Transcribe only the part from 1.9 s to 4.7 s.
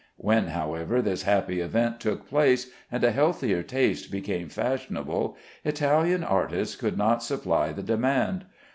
took place, and a healthier taste became